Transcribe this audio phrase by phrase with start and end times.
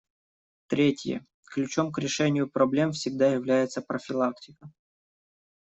[0.65, 4.71] Третье: ключом к решению проблем всегда является профилактика.